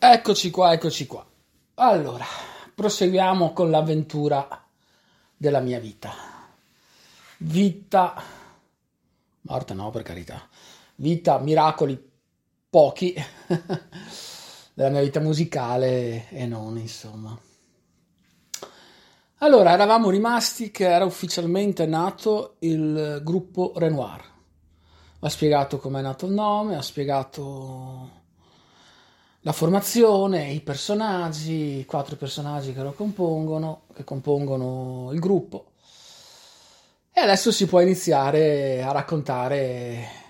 [0.00, 1.26] Eccoci qua, eccoci qua.
[1.74, 2.24] Allora,
[2.72, 4.64] proseguiamo con l'avventura
[5.36, 6.12] della mia vita.
[7.38, 8.22] Vita.
[9.40, 10.48] Morta no, per carità.
[10.94, 12.00] Vita, miracoli
[12.70, 13.12] pochi.
[14.72, 17.36] della mia vita musicale e non, insomma.
[19.38, 24.24] Allora, eravamo rimasti che era ufficialmente nato il gruppo Renoir.
[25.18, 28.17] Ha spiegato com'è nato il nome, ha spiegato
[29.42, 35.72] la formazione, i personaggi, i quattro personaggi che lo compongono, che compongono il gruppo.
[37.12, 40.26] E adesso si può iniziare a raccontare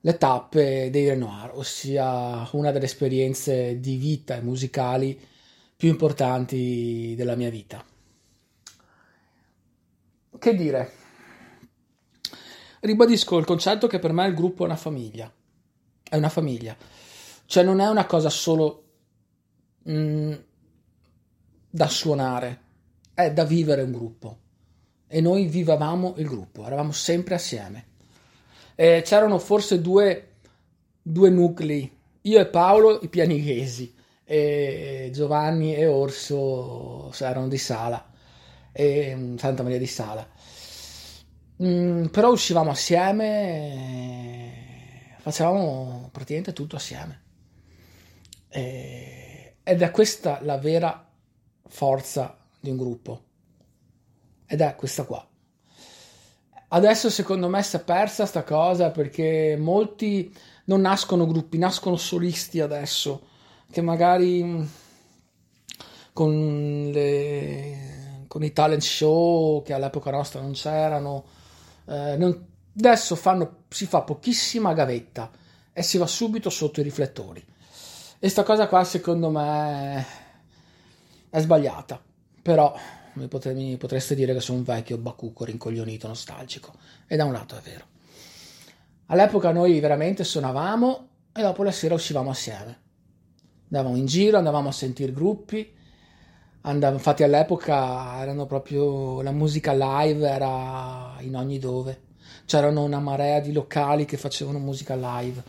[0.00, 5.18] le tappe dei Renoir, ossia una delle esperienze di vita e musicali
[5.76, 7.84] più importanti della mia vita.
[10.38, 10.92] Che dire?
[12.80, 15.30] Ribadisco il concetto che per me il gruppo è una famiglia.
[16.08, 16.76] È una famiglia.
[17.46, 18.84] Cioè non è una cosa solo
[19.88, 20.32] mm,
[21.70, 22.60] da suonare,
[23.14, 24.38] è da vivere un gruppo.
[25.08, 27.94] E noi vivavamo il gruppo, eravamo sempre assieme
[28.76, 30.34] eh, c'erano forse due,
[31.02, 31.90] due, nuclei,
[32.22, 33.92] io e Paolo i pianighesi,
[34.24, 38.12] e Giovanni e Orso erano di Sala,
[38.70, 40.28] e mm, Santa Maria di Sala.
[41.62, 44.52] Mm, però uscivamo assieme,
[45.20, 47.24] facevamo praticamente tutto assieme.
[48.48, 51.08] E, ed è questa la vera
[51.68, 53.22] forza di un gruppo.
[54.46, 55.26] Ed è questa qua.
[56.68, 60.34] Adesso secondo me si è persa sta cosa perché molti
[60.64, 63.26] non nascono gruppi, nascono solisti adesso,
[63.70, 64.62] che magari mm,
[66.12, 71.24] con, le, con i talent show che all'epoca nostra non c'erano,
[71.86, 75.30] eh, non, adesso fanno, si fa pochissima gavetta
[75.72, 77.44] e si va subito sotto i riflettori.
[78.18, 80.06] E sta cosa qua secondo me
[81.28, 82.02] è sbagliata,
[82.40, 82.74] però
[83.12, 86.72] mi, potre, mi potreste dire che sono un vecchio bacucco rincoglionito, nostalgico.
[87.06, 87.84] E da un lato è vero.
[89.06, 92.80] All'epoca noi veramente suonavamo e dopo la sera uscivamo assieme.
[93.70, 95.74] Andavamo in giro, andavamo a sentire gruppi.
[96.62, 102.04] Andavo, infatti all'epoca erano proprio la musica live era in ogni dove.
[102.46, 105.42] C'erano una marea di locali che facevano musica live.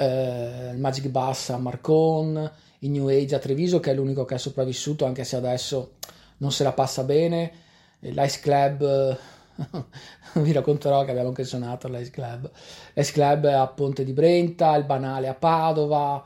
[0.00, 4.36] Eh, il Magic Bass a Marcon, il New Age a Treviso, che è l'unico che
[4.36, 5.96] è sopravvissuto, anche se adesso
[6.38, 7.52] non se la passa bene.
[7.98, 9.18] L'Ice Club,
[10.40, 12.50] vi racconterò che abbiamo anche suonato all'Ice Club.
[12.94, 16.24] L'Ice Club a Ponte di Brenta, il Banale a Padova.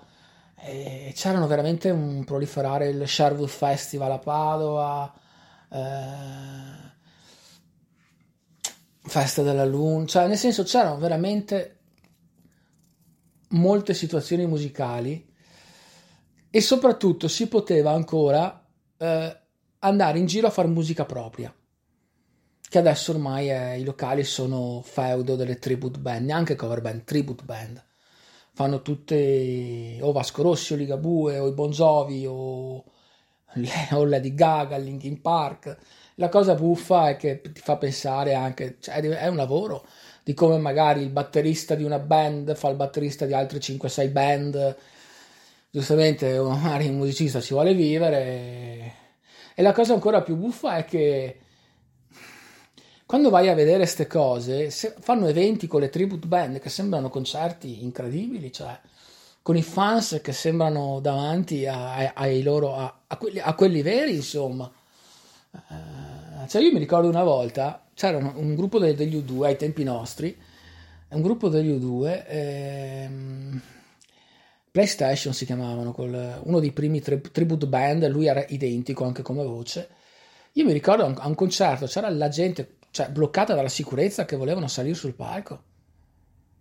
[0.56, 5.12] E c'erano veramente un proliferare il Sherwood Festival a Padova.
[5.68, 6.92] Eh,
[9.06, 11.80] Festa della Luna, cioè nel senso c'erano veramente
[13.54, 15.32] molte situazioni musicali
[16.50, 18.65] e soprattutto si poteva ancora
[18.97, 19.41] eh,
[19.81, 21.53] andare in giro a fare musica propria.
[22.66, 27.44] Che adesso ormai è, i locali sono feudo delle tribute band, neanche cover band, tribute
[27.44, 27.84] band.
[28.53, 32.84] Fanno tutte o Vasco Rossi o Ligabue o i Bon Jovi o,
[33.92, 35.76] o Lady Gaga, Linkin Park.
[36.16, 39.84] La cosa buffa è che ti fa pensare anche, cioè è un lavoro
[40.24, 44.76] di come magari il batterista di una band fa il batterista di altre 5-6 band.
[45.70, 49.02] Giustamente magari un musicista ci vuole vivere
[49.54, 51.38] e la cosa ancora più buffa è che
[53.06, 57.84] quando vai a vedere queste cose, fanno eventi con le tribute band che sembrano concerti
[57.84, 58.76] incredibili, cioè
[59.42, 64.15] con i fans che sembrano davanti a, a, ai loro, a, quelli, a quelli veri,
[64.15, 64.72] insomma.
[66.46, 69.84] Cioè io mi ricordo una volta, c'era un, un gruppo de, degli U2 ai tempi
[69.84, 70.36] nostri,
[71.08, 73.62] un gruppo degli U2, ehm,
[74.70, 79.44] PlayStation si chiamavano, col, uno dei primi tri- tribute band, lui era identico anche come
[79.44, 79.88] voce.
[80.52, 84.68] Io mi ricordo a un concerto c'era la gente cioè, bloccata dalla sicurezza che volevano
[84.68, 85.62] salire sul palco.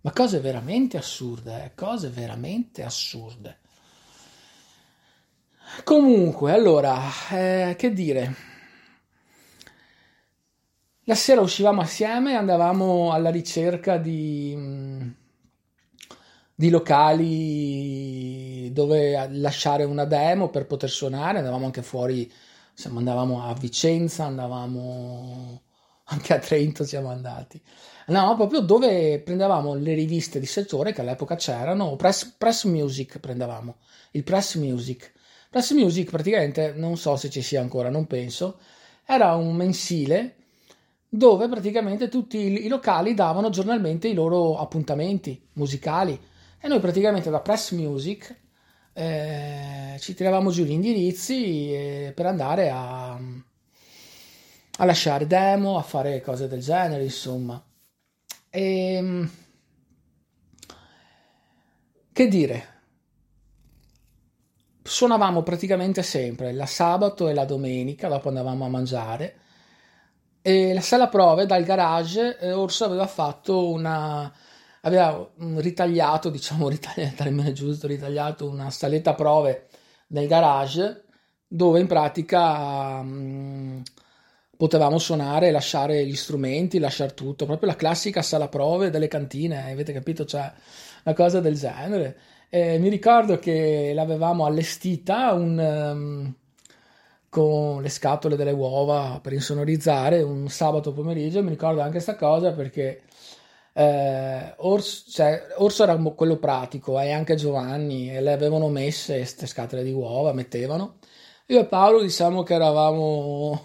[0.02, 1.70] Ma cose veramente assurde, eh?
[1.74, 3.58] cose veramente assurde.
[5.82, 7.00] Comunque, allora,
[7.32, 8.53] eh, che dire?
[11.04, 14.54] La sera uscivamo assieme e andavamo alla ricerca di...
[14.56, 15.14] Mh,
[16.54, 22.30] di locali dove lasciare una demo per poter suonare, andavamo anche fuori,
[22.70, 25.62] insomma, andavamo a Vicenza, andavamo
[26.04, 27.60] anche a Trento siamo andati.
[28.06, 33.76] Andavamo proprio dove prendevamo le riviste di settore che all'epoca c'erano, Press, press Music prendevamo,
[34.12, 35.12] il Press Music.
[35.50, 38.58] Press Music praticamente, non so se ci sia ancora, non penso,
[39.04, 40.36] era un mensile
[41.16, 46.18] dove praticamente tutti i locali davano giornalmente i loro appuntamenti musicali
[46.58, 48.36] e noi praticamente da Press Music
[48.92, 56.20] eh, ci tiravamo giù gli indirizzi eh, per andare a, a, lasciare demo, a fare
[56.20, 57.62] cose del genere, insomma.
[58.50, 59.30] E, ehm,
[62.12, 62.72] che dire?
[64.82, 69.38] Suonavamo praticamente sempre la sabato e la domenica, dopo andavamo a mangiare.
[70.46, 74.30] E la sala prove dal garage, eh, Orso aveva fatto una
[74.82, 79.68] aveva mm, ritagliato, diciamo ritagliato, termine giusto, ritagliato una saletta prove
[80.08, 81.04] nel garage
[81.46, 83.80] dove in pratica mh, mm,
[84.56, 89.92] potevamo suonare, lasciare gli strumenti, lasciare tutto, proprio la classica sala prove delle cantine, avete
[89.94, 90.24] capito?
[90.26, 90.52] Cioè,
[91.04, 92.18] una cosa del genere.
[92.50, 96.34] E mi ricordo che l'avevamo allestita un, um,
[97.34, 102.52] con le scatole delle uova per insonorizzare un sabato pomeriggio, mi ricordo anche questa cosa
[102.52, 103.02] perché
[103.72, 109.46] eh, Orso, cioè, Orso, era quello pratico e anche Giovanni e le avevano messe queste
[109.46, 110.98] scatole di uova, mettevano.
[111.46, 113.60] Io e Paolo diciamo che eravamo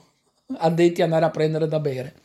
[0.57, 2.15] addetti ad andare a prendere da bere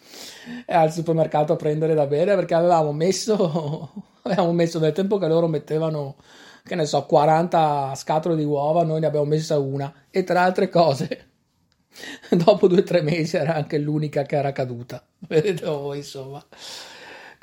[0.64, 3.93] e al supermercato a prendere da bere perché avevamo messo,
[4.25, 6.17] avevamo messo nel tempo che loro mettevano
[6.64, 10.70] che ne so 40 scatole di uova noi ne abbiamo messa una e tra altre
[10.70, 11.32] cose
[12.31, 16.44] dopo due o tre mesi era anche l'unica che era caduta vedete voi insomma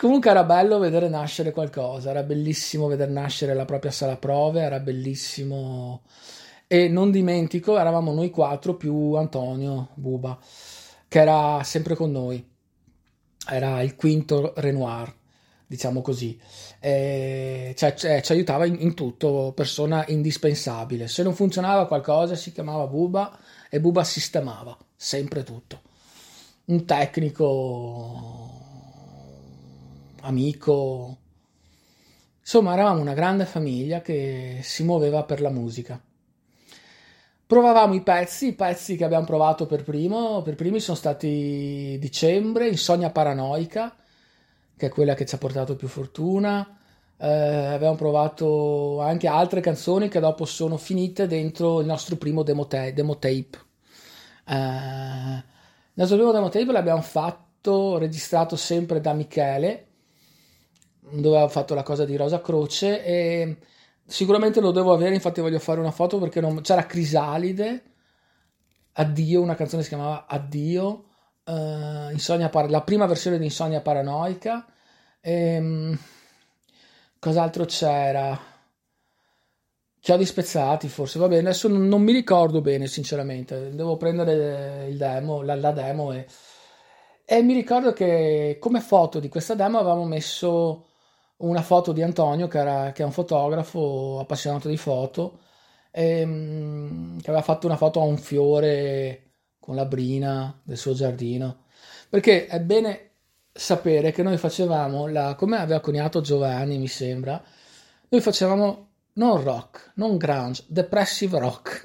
[0.02, 4.80] Comunque era bello vedere nascere qualcosa, era bellissimo vedere nascere la propria sala prove, era
[4.80, 6.02] bellissimo.
[6.66, 10.40] E non dimentico, eravamo noi quattro più Antonio Buba,
[11.08, 12.44] che era sempre con noi.
[13.48, 15.14] Era il quinto Renoir,
[15.68, 16.36] diciamo così.
[16.80, 21.08] E cioè, cioè, ci aiutava in, in tutto, persona indispensabile.
[21.08, 23.38] Se non funzionava qualcosa si chiamava Buba
[23.74, 25.82] e Buba sistemava sempre tutto.
[26.66, 28.60] Un tecnico
[30.24, 31.18] amico.
[32.42, 35.98] Insomma, eravamo una grande famiglia che si muoveva per la musica.
[37.48, 42.68] Provavamo i pezzi, i pezzi che abbiamo provato per primo, per primi sono stati Dicembre,
[42.68, 43.96] Insonnia Paranoica,
[44.76, 46.78] che è quella che ci ha portato più fortuna.
[47.24, 52.66] Eh, abbiamo provato anche altre canzoni che dopo sono finite dentro il nostro primo demo,
[52.66, 53.60] te- demo tape.
[54.48, 55.44] Eh, il
[55.94, 59.88] nostro primo demo tape l'abbiamo fatto, registrato sempre da Michele,
[61.00, 63.58] dove ha fatto la cosa di Rosa Croce e
[64.06, 66.62] sicuramente lo devo avere, infatti voglio fare una foto perché non...
[66.62, 67.84] c'era Crisalide,
[68.94, 71.06] Addio, una canzone si chiamava Addio,
[72.12, 74.66] Insonnia Par- la prima versione di Insonnia Paranoica,
[75.20, 75.98] e, um,
[77.22, 78.38] cos'altro c'era?
[80.00, 85.42] Chiodi spezzati forse, va bene, adesso non, mi ricordo bene sinceramente, devo prendere il demo,
[85.44, 86.26] la, la demo e...
[87.24, 90.88] E mi ricordo che come foto di questa demo avevamo messo
[91.38, 95.40] una foto di Antonio, che, era, che è un fotografo appassionato di foto,
[95.92, 100.94] e, ehm, che aveva fatto una foto a un fiore con la brina del suo
[100.94, 101.66] giardino.
[102.10, 103.11] Perché è bene
[103.52, 107.42] sapere che noi facevamo, la, come aveva coniato Giovanni, mi sembra,
[108.10, 111.82] noi facevamo non rock, non grunge, depressive rock.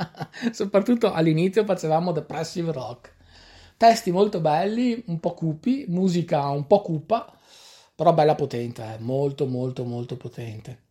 [0.52, 3.12] Soprattutto all'inizio facevamo depressive rock.
[3.76, 7.32] Testi molto belli, un po' cupi, musica un po' cupa,
[7.94, 8.98] però bella potente, eh?
[9.00, 10.82] molto molto molto potente.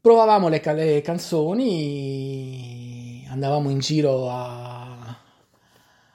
[0.00, 1.66] Provavamo le, le canzoni,
[3.30, 4.89] andavamo in giro a,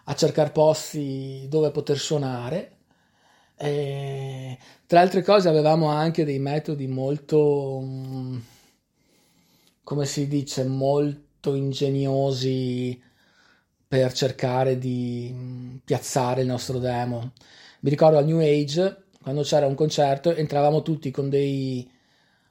[0.06, 2.78] a cercare posti dove poter suonare.
[3.58, 8.38] E, tra altre cose avevamo anche dei metodi molto, mm,
[9.84, 13.02] come si dice, molto ingegnosi
[13.88, 17.34] per cercare di mm, piazzare il nostro demo
[17.86, 21.88] mi ricordo al New Age, quando c'era un concerto, entravamo tutti con dei,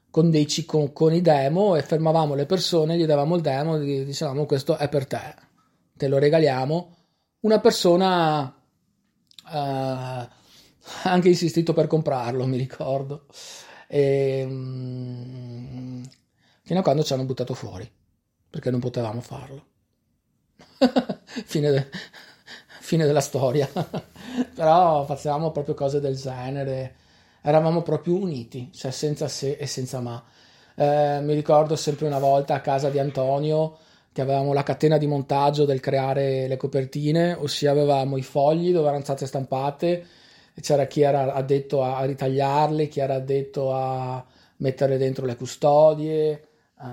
[0.08, 4.04] con, dei, con, con i demo e fermavamo le persone, gli davamo il demo e
[4.04, 5.34] dicevamo questo è per te,
[5.96, 6.93] te lo regaliamo.
[7.44, 10.28] Una persona uh,
[11.02, 13.26] anche insistito per comprarlo, mi ricordo.
[13.86, 16.02] E, um,
[16.62, 17.90] fino a quando ci hanno buttato fuori,
[18.48, 19.66] perché non potevamo farlo.
[21.44, 21.90] Fine de-
[22.80, 23.68] fine della storia.
[24.54, 26.96] Però facevamo proprio cose del genere,
[27.42, 30.22] eravamo proprio uniti, cioè senza se e senza ma.
[30.76, 33.78] Eh, mi ricordo sempre una volta a casa di Antonio
[34.14, 38.86] che avevamo la catena di montaggio del creare le copertine, ossia avevamo i fogli dove
[38.86, 40.06] erano state stampate,
[40.60, 44.24] c'era chi era addetto a, a ritagliarle, chi era addetto a
[44.58, 46.30] mettere dentro le custodie.
[46.80, 46.84] Eh,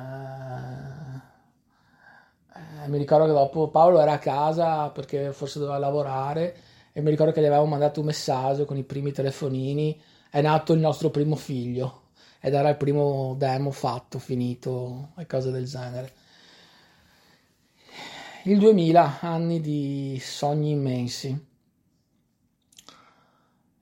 [2.56, 6.56] eh, mi ricordo che dopo Paolo era a casa perché forse doveva lavorare
[6.92, 10.02] e mi ricordo che gli avevamo mandato un messaggio con i primi telefonini.
[10.32, 12.06] È nato il nostro primo figlio
[12.40, 16.21] ed era il primo demo fatto, finito e cose del genere.
[18.46, 21.46] Il 2000, anni di sogni immensi,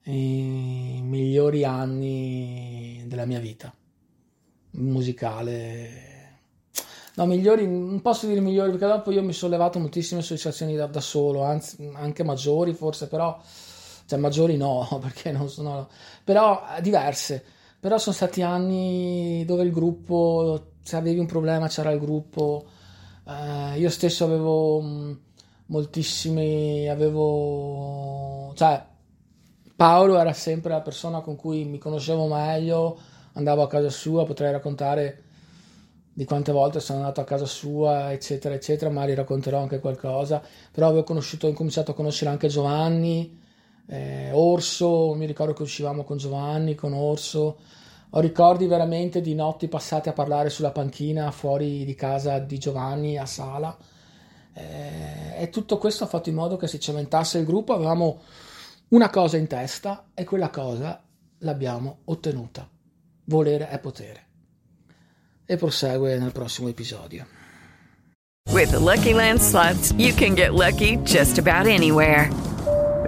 [0.02, 3.72] i migliori anni della mia vita.
[4.72, 6.40] Musicale.
[7.14, 10.86] No, migliori, non posso dire migliori perché dopo io mi sono levato moltissime soddisfazioni da,
[10.86, 13.40] da solo, anzi anche maggiori forse, però,
[14.04, 15.88] cioè maggiori no, perché non sono,
[16.22, 17.42] però eh, diverse.
[17.80, 22.66] Però sono stati anni dove il gruppo, se avevi un problema c'era il gruppo,
[23.30, 25.20] eh, io stesso avevo mh,
[25.66, 28.84] moltissimi, avevo, cioè
[29.76, 32.98] Paolo era sempre la persona con cui mi conoscevo meglio,
[33.34, 35.22] andavo a casa sua, potrei raccontare
[36.12, 40.88] di quante volte sono andato a casa sua, eccetera, eccetera, magari racconterò anche qualcosa, però
[40.88, 43.38] avevo conosciuto, ho cominciato a conoscere anche Giovanni,
[43.86, 47.58] eh, Orso, mi ricordo che uscivamo con Giovanni, con Orso,
[48.10, 53.18] ho ricordi veramente di notti passate a parlare sulla panchina fuori di casa di Giovanni
[53.18, 53.76] a Sala,
[54.52, 58.22] eh, e tutto questo ha fatto in modo che si cementasse il gruppo, avevamo
[58.88, 61.02] una cosa in testa e quella cosa
[61.38, 62.68] l'abbiamo ottenuta,
[63.24, 64.28] volere è potere.
[65.50, 67.26] e prosegue nel prossimo episodio.
[68.52, 72.30] With the Lucky Land slots, you can get lucky just about anywhere.